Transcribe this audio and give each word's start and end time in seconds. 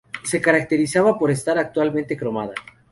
Se 0.23 0.41
caracterizaba 0.41 1.19
por 1.19 1.29
estar 1.29 1.59
altamente 1.59 2.17
cromada. 2.17 2.55